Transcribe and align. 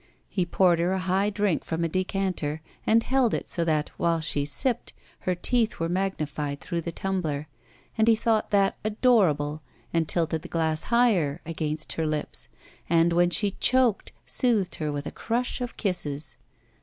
He 0.29 0.47
poured 0.47 0.79
her 0.79 0.93
a 0.93 0.97
high 0.97 1.29
drink 1.29 1.63
from 1.63 1.83
a 1.83 1.87
decanter, 1.87 2.63
and 2.87 3.03
held 3.03 3.35
it 3.35 3.47
so 3.47 3.63
that, 3.65 3.89
while 3.97 4.19
she 4.19 4.45
sipped, 4.45 4.93
her 5.29 5.35
teeth 5.35 5.77
were 5.79 5.89
magnified 5.89 6.59
through 6.59 6.81
the 6.81 6.91
tumbler, 6.91 7.47
and 7.99 8.07
he 8.07 8.15
thought 8.15 8.49
that 8.49 8.75
adorable 8.83 9.61
and 9.93 10.07
tilted 10.09 10.41
the 10.41 10.47
glass 10.47 10.85
higher 10.85 11.39
against 11.45 11.93
her 11.93 12.07
lips, 12.07 12.49
and 12.89 13.13
when 13.13 13.29
she 13.29 13.51
choked 13.59 14.11
soothed 14.25 14.73
her 14.77 14.91
with 14.91 15.05
a 15.05 15.11
crush 15.11 15.61
of 15.61 15.77
kisses. 15.77 16.37